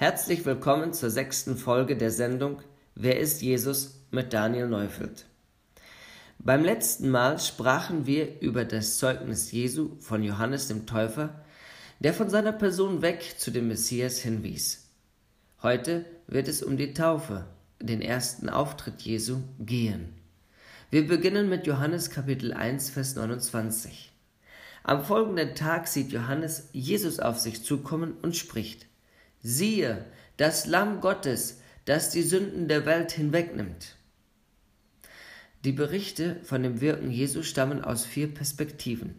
[0.00, 2.62] Herzlich willkommen zur sechsten Folge der Sendung
[2.94, 5.26] Wer ist Jesus mit Daniel Neufeld.
[6.38, 11.44] Beim letzten Mal sprachen wir über das Zeugnis Jesu von Johannes dem Täufer,
[11.98, 14.88] der von seiner Person weg zu dem Messias hinwies.
[15.62, 17.44] Heute wird es um die Taufe,
[17.78, 20.14] den ersten Auftritt Jesu, gehen.
[20.88, 24.10] Wir beginnen mit Johannes Kapitel 1, Vers 29.
[24.82, 28.86] Am folgenden Tag sieht Johannes Jesus auf sich zukommen und spricht,
[29.42, 30.04] Siehe,
[30.36, 33.96] das Lamm Gottes, das die Sünden der Welt hinwegnimmt.
[35.64, 39.14] Die Berichte von dem Wirken Jesu stammen aus vier Perspektiven.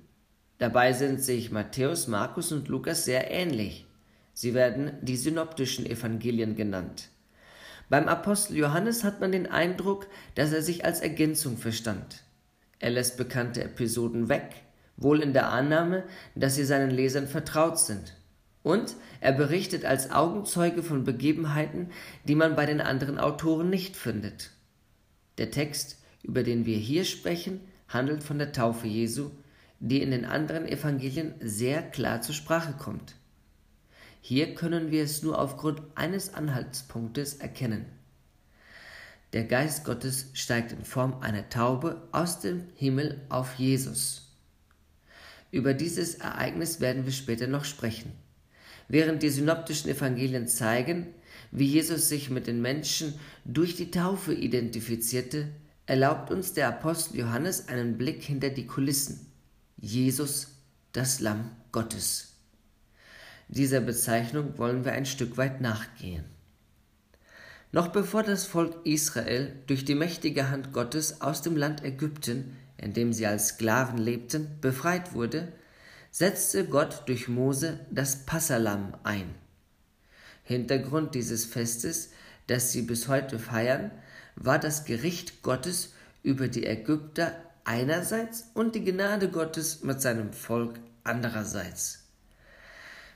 [0.59, 3.87] Dabei sind sich Matthäus, Markus und Lukas sehr ähnlich.
[4.33, 7.09] Sie werden die synoptischen Evangelien genannt.
[7.89, 12.23] Beim Apostel Johannes hat man den Eindruck, dass er sich als Ergänzung verstand.
[12.79, 14.53] Er lässt bekannte Episoden weg,
[14.97, 16.03] wohl in der Annahme,
[16.35, 18.15] dass sie seinen Lesern vertraut sind.
[18.63, 21.89] Und er berichtet als Augenzeuge von Begebenheiten,
[22.25, 24.51] die man bei den anderen Autoren nicht findet.
[25.37, 29.31] Der Text, über den wir hier sprechen, handelt von der Taufe Jesu,
[29.79, 33.15] die in den anderen Evangelien sehr klar zur Sprache kommt.
[34.21, 37.85] Hier können wir es nur aufgrund eines Anhaltspunktes erkennen.
[39.33, 44.29] Der Geist Gottes steigt in Form einer Taube aus dem Himmel auf Jesus.
[45.49, 48.13] Über dieses Ereignis werden wir später noch sprechen.
[48.91, 51.07] Während die synoptischen Evangelien zeigen,
[51.49, 53.13] wie Jesus sich mit den Menschen
[53.45, 55.47] durch die Taufe identifizierte,
[55.85, 59.31] erlaubt uns der Apostel Johannes einen Blick hinter die Kulissen.
[59.77, 60.57] Jesus,
[60.91, 62.33] das Lamm Gottes.
[63.47, 66.25] Dieser Bezeichnung wollen wir ein Stück weit nachgehen.
[67.71, 72.91] Noch bevor das Volk Israel durch die mächtige Hand Gottes aus dem Land Ägypten, in
[72.91, 75.53] dem sie als Sklaven lebten, befreit wurde,
[76.11, 79.33] setzte Gott durch Mose das Passalam ein.
[80.43, 82.11] Hintergrund dieses Festes,
[82.47, 83.91] das sie bis heute feiern,
[84.35, 90.79] war das Gericht Gottes über die Ägypter einerseits und die Gnade Gottes mit seinem Volk
[91.05, 92.03] andererseits.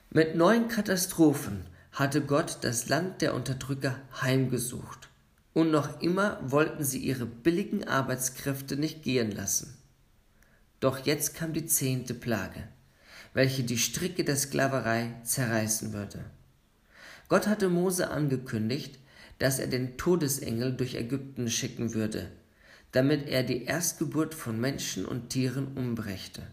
[0.10, 5.10] Mit neuen Katastrophen hatte Gott das Land der Unterdrücker heimgesucht,
[5.54, 9.78] und noch immer wollten sie ihre billigen Arbeitskräfte nicht gehen lassen.
[10.80, 12.68] Doch jetzt kam die zehnte Plage
[13.36, 16.24] welche die Stricke der Sklaverei zerreißen würde.
[17.28, 18.98] Gott hatte Mose angekündigt,
[19.40, 22.32] dass er den Todesengel durch Ägypten schicken würde,
[22.94, 26.44] damit er die Erstgeburt von Menschen und Tieren umbrächte.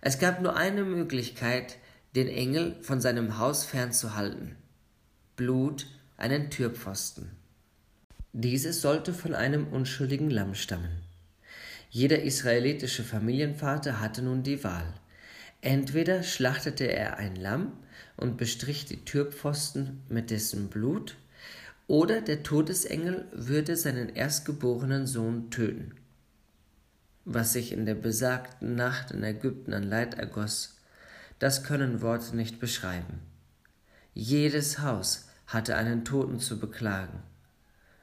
[0.00, 1.76] Es gab nur eine Möglichkeit,
[2.16, 4.56] den Engel von seinem Haus fernzuhalten.
[5.36, 7.30] Blut, einen Türpfosten.
[8.32, 11.02] Dieses sollte von einem unschuldigen Lamm stammen.
[11.88, 14.92] Jeder israelitische Familienvater hatte nun die Wahl.
[15.60, 17.72] Entweder schlachtete er ein Lamm
[18.16, 21.16] und bestrich die Türpfosten mit dessen Blut,
[21.88, 25.94] oder der Todesengel würde seinen erstgeborenen Sohn töten.
[27.24, 30.76] Was sich in der besagten Nacht in Ägypten an Leid ergoss,
[31.38, 33.20] das können Worte nicht beschreiben.
[34.14, 37.22] Jedes Haus hatte einen Toten zu beklagen,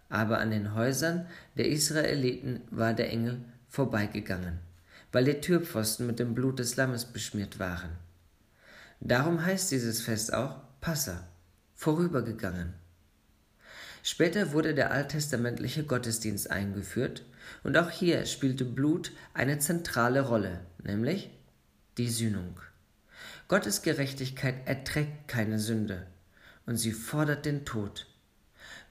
[0.10, 1.28] aber an den Häusern
[1.58, 4.65] der Israeliten war der Engel vorbeigegangen
[5.16, 7.92] weil die Türpfosten mit dem Blut des Lammes beschmiert waren.
[9.00, 11.26] Darum heißt dieses Fest auch Passa,
[11.74, 12.74] vorübergegangen.
[14.04, 17.24] Später wurde der alttestamentliche Gottesdienst eingeführt
[17.64, 21.30] und auch hier spielte Blut eine zentrale Rolle, nämlich
[21.98, 22.60] die Sühnung.
[23.48, 26.08] Gottes Gerechtigkeit erträgt keine Sünde
[26.66, 28.06] und sie fordert den Tod.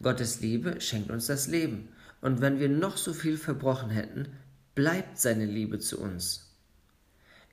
[0.02, 1.90] Gottes Liebe schenkt uns das Leben
[2.22, 4.28] und wenn wir noch so viel verbrochen hätten,
[4.74, 6.50] bleibt seine Liebe zu uns.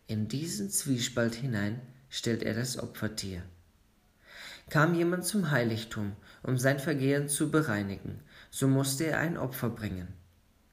[0.07, 3.43] In diesen Zwiespalt hinein stellt er das Opfertier.
[4.69, 10.07] Kam jemand zum Heiligtum, um sein Vergehen zu bereinigen, so musste er ein Opfer bringen.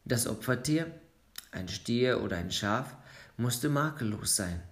[0.04, 0.90] Das Opfertier,
[1.50, 2.96] ein Stier oder ein Schaf,
[3.36, 4.62] musste makellos sein.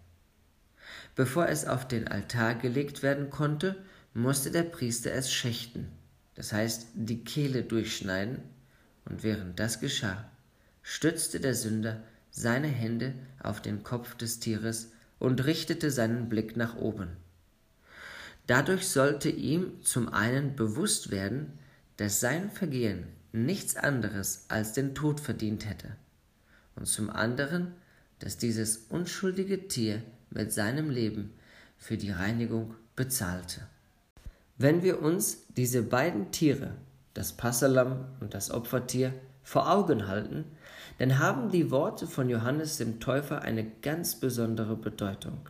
[1.15, 3.85] Bevor es auf den Altar gelegt werden konnte,
[4.15, 5.89] musste der Priester es schächten,
[6.35, 8.41] das heißt die Kehle durchschneiden,
[9.05, 10.31] und während das geschah,
[10.89, 12.01] stützte der Sünder
[12.31, 13.13] seine Hände
[13.43, 17.09] auf den Kopf des Tieres und richtete seinen Blick nach oben.
[18.47, 21.59] Dadurch sollte ihm zum einen bewusst werden,
[21.97, 25.89] dass sein Vergehen nichts anderes als den Tod verdient hätte,
[26.77, 27.73] und zum anderen,
[28.21, 31.33] dass dieses unschuldige Tier mit seinem Leben
[31.79, 33.63] für die Reinigung bezahlte.
[34.57, 36.77] Wenn wir uns diese beiden Tiere,
[37.13, 39.13] das Passalam und das Opfertier,
[39.47, 40.45] vor Augen halten,
[40.99, 45.49] dann haben die Worte von Johannes dem Täufer eine ganz besondere Bedeutung.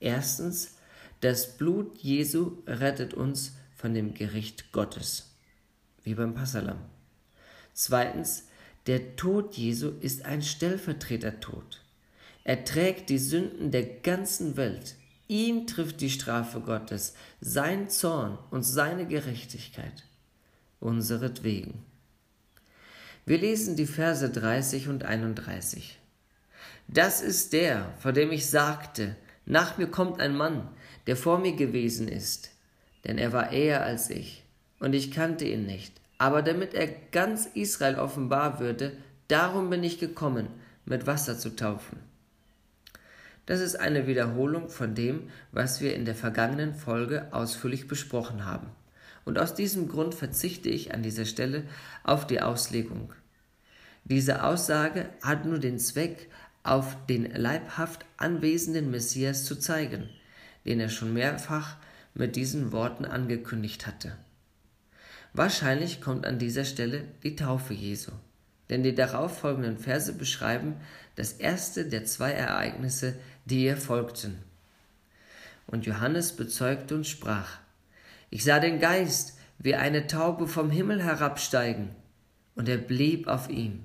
[0.00, 0.78] Erstens,
[1.20, 5.36] das Blut Jesu rettet uns von dem Gericht Gottes,
[6.04, 6.78] wie beim Passalam.
[7.74, 8.48] Zweitens,
[8.86, 11.82] der Tod Jesu ist ein Stellvertretertod.
[12.44, 14.94] Er trägt die Sünden der ganzen Welt.
[15.28, 17.12] Ihn trifft die Strafe Gottes,
[17.42, 20.04] sein Zorn und seine Gerechtigkeit,
[20.80, 21.84] unseretwegen.
[23.28, 25.98] Wir lesen die Verse 30 und 31.
[26.86, 30.68] Das ist der, vor dem ich sagte, nach mir kommt ein Mann,
[31.08, 32.52] der vor mir gewesen ist,
[33.04, 34.44] denn er war eher als ich,
[34.78, 35.92] und ich kannte ihn nicht.
[36.18, 38.92] Aber damit er ganz Israel offenbar würde,
[39.26, 40.46] darum bin ich gekommen,
[40.84, 41.98] mit Wasser zu taufen.
[43.46, 48.68] Das ist eine Wiederholung von dem, was wir in der vergangenen Folge ausführlich besprochen haben.
[49.26, 51.64] Und aus diesem Grund verzichte ich an dieser Stelle
[52.04, 53.12] auf die Auslegung.
[54.04, 56.30] Diese Aussage hat nur den Zweck,
[56.62, 60.08] auf den leibhaft anwesenden Messias zu zeigen,
[60.64, 61.76] den er schon mehrfach
[62.14, 64.16] mit diesen Worten angekündigt hatte.
[65.32, 68.12] Wahrscheinlich kommt an dieser Stelle die Taufe Jesu,
[68.68, 70.76] denn die darauffolgenden Verse beschreiben
[71.16, 73.14] das erste der zwei Ereignisse,
[73.44, 74.38] die ihr folgten.
[75.66, 77.58] Und Johannes bezeugte und sprach,
[78.30, 81.90] ich sah den Geist wie eine Taube vom Himmel herabsteigen,
[82.54, 83.84] und er blieb auf ihm.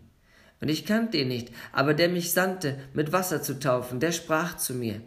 [0.61, 4.57] Und ich kannte ihn nicht, aber der mich sandte, mit Wasser zu taufen, der sprach
[4.57, 5.01] zu mir,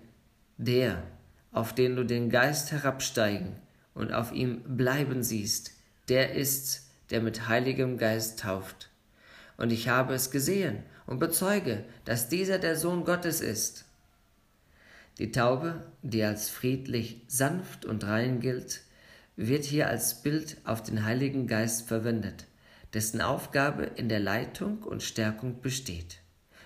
[0.58, 1.02] der,
[1.52, 3.56] auf den du den Geist herabsteigen
[3.94, 5.72] und auf ihm bleiben siehst,
[6.08, 8.90] der ist's, der mit heiligem Geist tauft.
[9.56, 13.84] Und ich habe es gesehen und bezeuge, dass dieser der Sohn Gottes ist.
[15.18, 18.80] Die Taube, die als friedlich, sanft und rein gilt,
[19.36, 22.46] wird hier als Bild auf den Heiligen Geist verwendet
[22.94, 26.20] dessen Aufgabe in der Leitung und Stärkung besteht.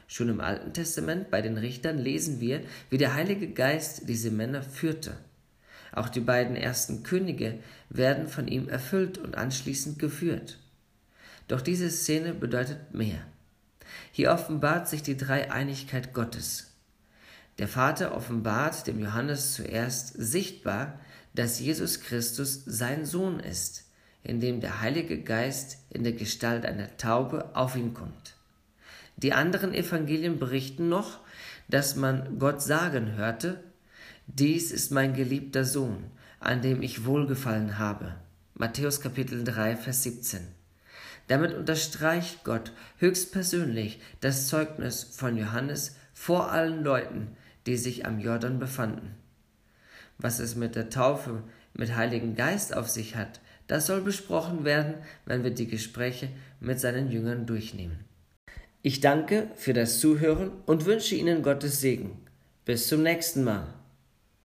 [0.07, 4.63] Schon im Alten Testament bei den Richtern lesen wir, wie der Heilige Geist diese Männer
[4.63, 5.17] führte.
[5.93, 10.59] Auch die beiden ersten Könige werden von ihm erfüllt und anschließend geführt.
[11.49, 13.21] Doch diese Szene bedeutet mehr.
[14.13, 16.68] Hier offenbart sich die Dreieinigkeit Gottes.
[17.59, 21.01] Der Vater offenbart dem Johannes zuerst sichtbar,
[21.35, 23.85] dass Jesus Christus sein Sohn ist,
[24.23, 28.37] in dem der Heilige Geist in der Gestalt einer Taube auf ihn kommt.
[29.17, 31.19] Die anderen Evangelien berichten noch,
[31.69, 33.63] dass man Gott sagen hörte,
[34.27, 36.05] dies ist mein geliebter Sohn,
[36.39, 38.15] an dem ich wohlgefallen habe.
[38.55, 40.41] Matthäus Kapitel 3, Vers 17.
[41.27, 47.37] Damit unterstreicht Gott höchstpersönlich das Zeugnis von Johannes vor allen Leuten,
[47.69, 49.15] die sich am Jordan befanden.
[50.17, 51.43] Was es mit der Taufe
[51.75, 54.95] mit Heiligen Geist auf sich hat, das soll besprochen werden,
[55.27, 56.31] wenn wir die Gespräche
[56.61, 58.05] mit seinen Jüngern durchnehmen.
[58.81, 62.17] Ich danke für das Zuhören und wünsche Ihnen Gottes Segen.
[62.65, 63.78] Bis zum nächsten Mal.